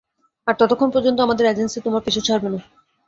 [0.47, 2.59] আর ততক্ষণ পর্যন্ত, আমাদের এজেন্সি তোমার পিছু ছাড়বে না।